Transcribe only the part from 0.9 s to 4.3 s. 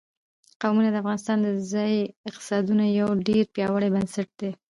د افغانستان د ځایي اقتصادونو یو ډېر پیاوړی بنسټ